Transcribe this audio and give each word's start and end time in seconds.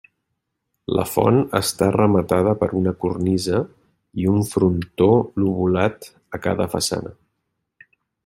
La 0.99 1.03
font 1.09 1.35
està 1.59 1.89
rematada 1.95 2.55
per 2.63 2.69
una 2.79 2.93
cornisa 3.03 3.61
i 4.23 4.27
un 4.33 4.41
frontó 4.55 5.09
lobulat 5.45 6.09
a 6.39 6.41
cada 6.49 6.67
façana. 6.75 7.15